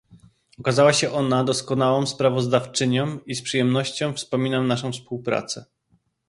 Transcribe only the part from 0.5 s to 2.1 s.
Okazała się ona doskonałą